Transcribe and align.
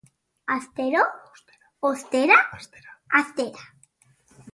Astero 0.53 1.03
ostera 1.89 2.37
hastera. 3.19 3.69